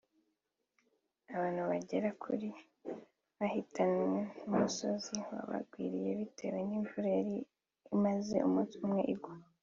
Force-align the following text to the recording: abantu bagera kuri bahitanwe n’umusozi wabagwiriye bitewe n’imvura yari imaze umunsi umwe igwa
abantu 1.35 1.61
bagera 1.71 2.09
kuri 2.23 2.47
bahitanwe 3.37 4.17
n’umusozi 4.47 5.15
wabagwiriye 5.33 6.09
bitewe 6.19 6.59
n’imvura 6.67 7.07
yari 7.17 7.35
imaze 7.95 8.35
umunsi 8.47 8.75
umwe 8.85 9.01
igwa 9.13 9.33